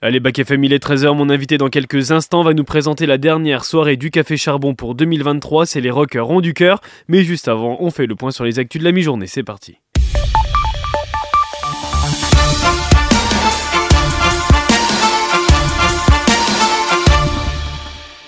[0.00, 1.16] Allez, Bac FM, il est 13h.
[1.16, 4.94] Mon invité dans quelques instants va nous présenter la dernière soirée du Café Charbon pour
[4.94, 5.66] 2023.
[5.66, 6.80] C'est les rockers ronds du cœur.
[7.08, 9.26] Mais juste avant, on fait le point sur les actus de la mi-journée.
[9.26, 9.78] C'est parti.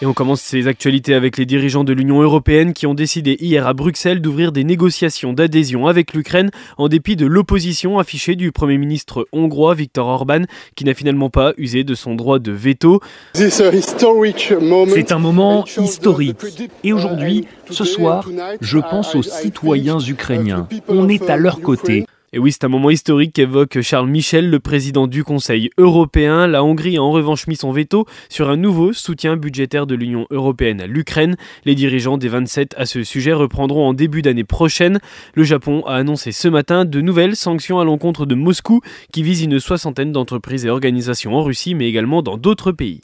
[0.03, 3.67] Et on commence ces actualités avec les dirigeants de l'Union européenne qui ont décidé hier
[3.67, 8.79] à Bruxelles d'ouvrir des négociations d'adhésion avec l'Ukraine en dépit de l'opposition affichée du Premier
[8.79, 10.45] ministre hongrois Viktor Orban
[10.75, 13.01] qui n'a finalement pas usé de son droit de veto.
[13.35, 16.39] C'est un moment historique.
[16.83, 18.27] Et aujourd'hui, ce soir,
[18.63, 20.67] je pense aux citoyens ukrainiens.
[20.89, 22.07] On est à leur côté.
[22.33, 26.47] Et oui, c'est un moment historique qu'évoque Charles Michel, le président du Conseil européen.
[26.47, 30.29] La Hongrie a en revanche mis son veto sur un nouveau soutien budgétaire de l'Union
[30.31, 31.37] européenne à l'Ukraine.
[31.65, 35.01] Les dirigeants des 27 à ce sujet reprendront en début d'année prochaine.
[35.35, 38.81] Le Japon a annoncé ce matin de nouvelles sanctions à l'encontre de Moscou
[39.13, 43.01] qui visent une soixantaine d'entreprises et organisations en Russie mais également dans d'autres pays.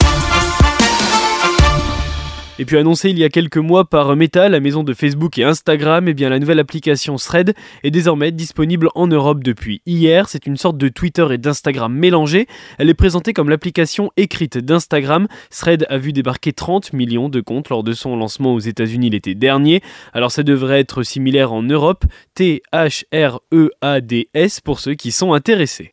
[2.59, 5.43] Et puis annoncé il y a quelques mois par Meta, la maison de Facebook et
[5.43, 10.27] Instagram, et eh bien la nouvelle application Thread est désormais disponible en Europe depuis hier.
[10.27, 12.47] C'est une sorte de Twitter et d'Instagram mélangés.
[12.79, 15.27] Elle est présentée comme l'application écrite d'Instagram.
[15.51, 19.35] Thread a vu débarquer 30 millions de comptes lors de son lancement aux États-Unis l'été
[19.35, 19.83] dernier.
[20.13, 22.05] Alors ça devrait être similaire en Europe.
[22.33, 22.61] T-H-R-E-A-D-S
[24.61, 25.91] pour ceux qui sont intéressés.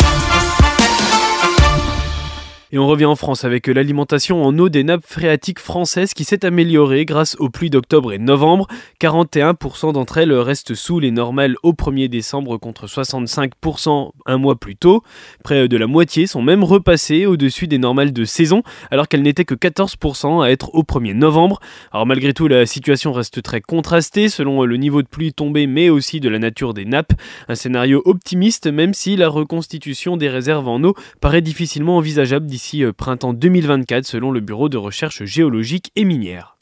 [2.72, 6.44] Et on revient en France avec l'alimentation en eau des nappes phréatiques françaises qui s'est
[6.44, 8.66] améliorée grâce aux pluies d'octobre et novembre.
[9.00, 14.76] 41% d'entre elles restent sous les normales au 1er décembre contre 65% un mois plus
[14.76, 15.02] tôt.
[15.44, 19.44] Près de la moitié sont même repassées au-dessus des normales de saison alors qu'elles n'étaient
[19.44, 21.60] que 14% à être au 1er novembre.
[21.92, 25.90] Alors malgré tout la situation reste très contrastée selon le niveau de pluie tombé mais
[25.90, 27.12] aussi de la nature des nappes.
[27.48, 32.63] Un scénario optimiste même si la reconstitution des réserves en eau paraît difficilement envisageable d'ici
[32.72, 36.53] euh, printemps 2024 selon le Bureau de recherche géologique et minière.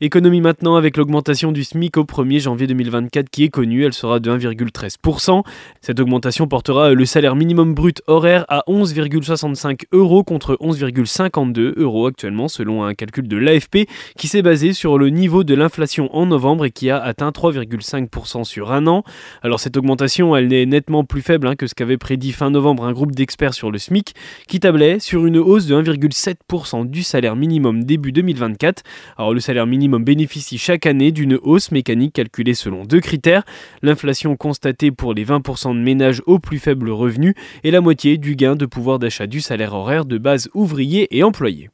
[0.00, 4.20] Économie maintenant avec l'augmentation du SMIC au 1er janvier 2024 qui est connue, elle sera
[4.20, 5.42] de 1,13%.
[5.80, 12.46] Cette augmentation portera le salaire minimum brut horaire à 11,65 euros contre 11,52 euros actuellement
[12.46, 16.66] selon un calcul de l'AFP qui s'est basé sur le niveau de l'inflation en novembre
[16.66, 19.02] et qui a atteint 3,5% sur un an.
[19.42, 22.84] Alors cette augmentation elle est nettement plus faible hein, que ce qu'avait prédit fin novembre
[22.84, 24.14] un groupe d'experts sur le SMIC
[24.46, 28.84] qui tablait sur une hausse de 1,7% du salaire minimum début 2024.
[29.16, 33.44] Alors le salaire minimum bénéficie chaque année d'une hausse mécanique calculée selon deux critères,
[33.80, 37.34] l'inflation constatée pour les 20% de ménages aux plus faibles revenus
[37.64, 41.22] et la moitié du gain de pouvoir d'achat du salaire horaire de base ouvrier et
[41.22, 41.70] employé.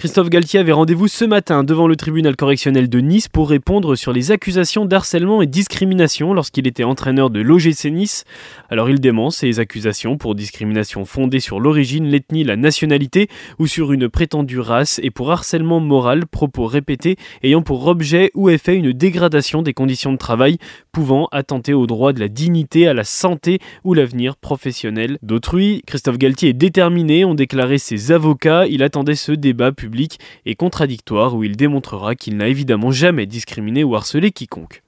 [0.00, 4.14] Christophe Galtier avait rendez-vous ce matin devant le tribunal correctionnel de Nice pour répondre sur
[4.14, 8.24] les accusations d'harcèlement et discrimination lorsqu'il était entraîneur de l'OGC Nice.
[8.70, 13.28] Alors il dément ces accusations pour discrimination fondée sur l'origine, l'ethnie, la nationalité
[13.58, 18.48] ou sur une prétendue race et pour harcèlement moral, propos répétés ayant pour objet ou
[18.48, 20.56] effet une dégradation des conditions de travail
[20.92, 25.82] pouvant attenter au droit de la dignité, à la santé ou l'avenir professionnel d'autrui.
[25.86, 31.34] Christophe Galtier est déterminé, ont déclaré ses avocats, il attendait ce débat public et contradictoire
[31.34, 34.82] où il démontrera qu'il n'a évidemment jamais discriminé ou harcelé quiconque.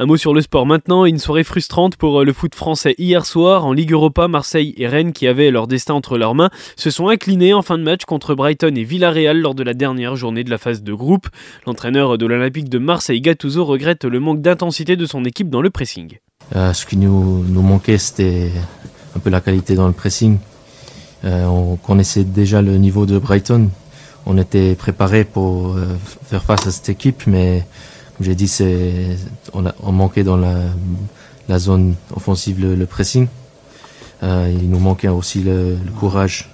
[0.00, 3.26] Un mot sur le sport maintenant, une soirée frustrante pour euh, le foot français hier
[3.26, 4.28] soir en Ligue Europa.
[4.28, 7.78] Marseille et Rennes, qui avaient leur destin entre leurs mains, se sont inclinés en fin
[7.78, 10.94] de match contre Brighton et Villarreal lors de la dernière journée de la phase de
[10.94, 11.26] groupe.
[11.66, 15.70] L'entraîneur de l'Olympique de Marseille, Gattuso, regrette le manque d'intensité de son équipe dans le
[15.70, 16.18] pressing.
[16.54, 18.52] Euh, ce qui nous, nous manquait, c'était
[19.16, 20.38] un peu la qualité dans le pressing.
[21.24, 23.68] Euh, on connaissait déjà le niveau de Brighton.
[24.26, 25.76] On était préparé pour
[26.24, 27.64] faire face à cette équipe, mais
[28.20, 28.52] j'ai dit,
[29.52, 33.28] on, manquait dans la, zone offensive le, pressing.
[34.22, 36.50] Euh, il nous manquait aussi le, le courage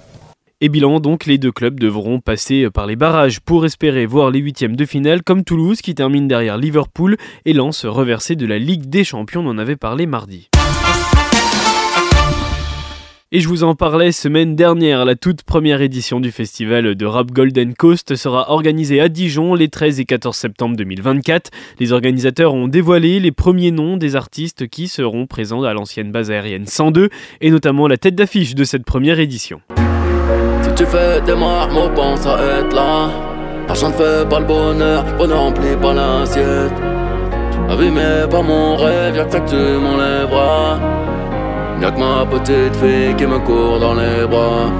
[0.61, 4.39] et bilan donc, les deux clubs devront passer par les barrages pour espérer voir les
[4.39, 8.89] huitièmes de finale, comme Toulouse qui termine derrière Liverpool et lance reversé de la Ligue
[8.89, 10.49] des Champions, on en avait parlé mardi.
[13.31, 17.31] Et je vous en parlais semaine dernière, la toute première édition du festival de rap
[17.31, 21.49] Golden Coast sera organisée à Dijon les 13 et 14 septembre 2024.
[21.79, 26.29] Les organisateurs ont dévoilé les premiers noms des artistes qui seront présents à l'ancienne base
[26.29, 27.09] aérienne 102
[27.41, 29.59] et notamment la tête d'affiche de cette première édition.
[30.61, 33.09] Si tu fais des pense à être là.
[33.67, 35.03] Ne fait pas le bonheur,
[35.95, 36.73] l'assiette.
[38.31, 41.14] Mon rêve, que ça que tu.
[41.81, 44.71] Y'a que ma petite fille qui me court dans les bras.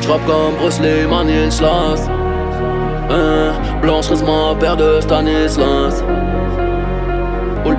[0.00, 2.08] J'rappe comme Bruce Lee, Stanislas.
[3.10, 6.02] Hein, Blanche reste ma paire de Stanislas.
[7.64, 7.76] Où le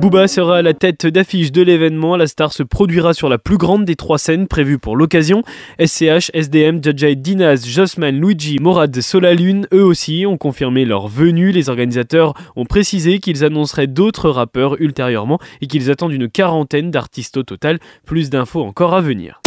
[0.00, 2.16] Booba sera à la tête d'affiche de l'événement.
[2.16, 5.42] La star se produira sur la plus grande des trois scènes prévues pour l'occasion.
[5.84, 11.50] SCH, SDM, Jajai Dinaz, Josman, Luigi, Morad, Solalune, eux aussi ont confirmé leur venue.
[11.50, 17.36] Les organisateurs ont précisé qu'ils annonceraient d'autres rappeurs ultérieurement et qu'ils attendent une quarantaine d'artistes
[17.36, 17.80] au total.
[18.06, 19.40] Plus d'infos encore à venir.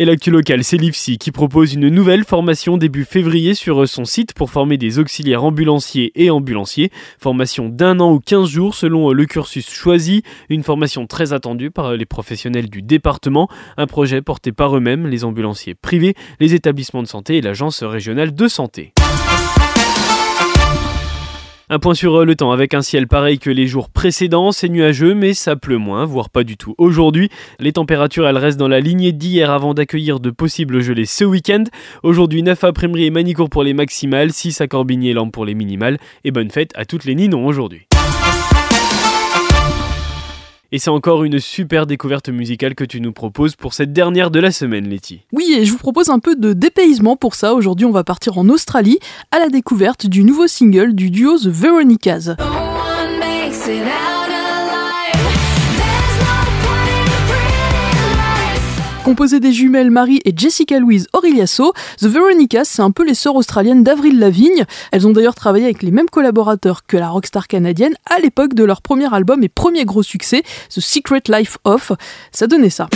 [0.00, 4.32] Et l'actu local, c'est l'IFSI qui propose une nouvelle formation début février sur son site
[4.32, 6.90] pour former des auxiliaires ambulanciers et ambulanciers.
[7.18, 10.22] Formation d'un an ou 15 jours selon le cursus choisi.
[10.48, 13.50] Une formation très attendue par les professionnels du département.
[13.76, 18.34] Un projet porté par eux-mêmes, les ambulanciers privés, les établissements de santé et l'agence régionale
[18.34, 18.94] de santé.
[21.72, 24.68] Un point sur euh, le temps avec un ciel pareil que les jours précédents, c'est
[24.68, 27.30] nuageux mais ça pleut moins, voire pas du tout aujourd'hui.
[27.60, 31.62] Les températures elles restent dans la lignée d'hier avant d'accueillir de possibles gelées ce week-end.
[32.02, 35.44] Aujourd'hui 9 à Primerie et Manicourt pour les maximales, 6 à Corbigny et Lampe pour
[35.44, 37.86] les minimales et bonne fête à toutes les Ninons aujourd'hui.
[40.72, 44.38] Et c'est encore une super découverte musicale que tu nous proposes pour cette dernière de
[44.38, 45.22] la semaine, Letty.
[45.32, 47.54] Oui, et je vous propose un peu de dépaysement pour ça.
[47.54, 49.00] Aujourd'hui, on va partir en Australie
[49.32, 52.36] à la découverte du nouveau single du duo The Veronicas.
[59.10, 63.34] Composé des jumelles Marie et Jessica Louise Aureliaso, The Veronicas, c'est un peu les sœurs
[63.34, 64.64] australiennes d'Avril Lavigne.
[64.92, 68.62] Elles ont d'ailleurs travaillé avec les mêmes collaborateurs que la rockstar canadienne à l'époque de
[68.62, 71.90] leur premier album et premier gros succès, The Secret Life of.
[72.30, 72.88] Ça donnait ça.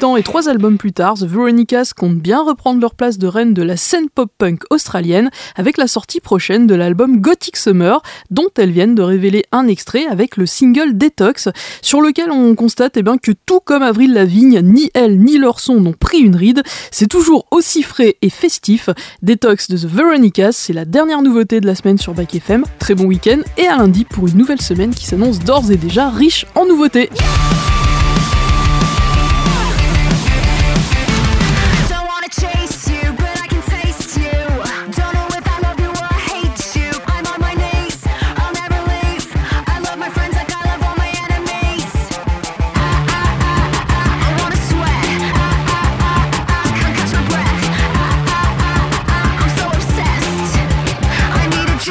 [0.00, 3.62] Et trois albums plus tard, The Veronicas comptent bien reprendre leur place de reine de
[3.62, 8.00] la scène pop-punk australienne avec la sortie prochaine de l'album Gothic Summer,
[8.30, 11.50] dont elles viennent de révéler un extrait avec le single Detox,
[11.82, 15.60] sur lequel on constate eh bien, que tout comme Avril Lavigne, ni elle ni leur
[15.60, 18.88] son n'ont pris une ride, c'est toujours aussi frais et festif.
[19.20, 22.64] Detox de The Veronicas, c'est la dernière nouveauté de la semaine sur Back FM.
[22.78, 26.08] Très bon week-end et à lundi pour une nouvelle semaine qui s'annonce d'ores et déjà
[26.08, 27.10] riche en nouveautés.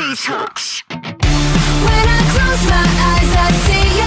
[0.09, 0.83] these.
[0.89, 3.98] When I close my eyes, I see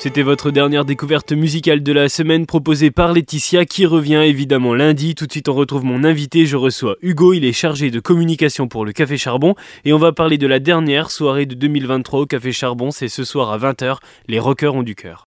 [0.00, 5.16] C'était votre dernière découverte musicale de la semaine proposée par Laetitia qui revient évidemment lundi.
[5.16, 8.68] Tout de suite on retrouve mon invité, je reçois Hugo, il est chargé de communication
[8.68, 9.56] pour le Café Charbon.
[9.84, 13.24] Et on va parler de la dernière soirée de 2023 au Café Charbon, c'est ce
[13.24, 13.96] soir à 20h,
[14.28, 15.26] les rockers ont du cœur.